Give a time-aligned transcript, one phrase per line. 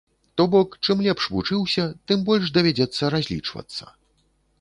[0.37, 3.85] То бок, чым лепш вучыўся, тым больш давядзецца разлічвацца.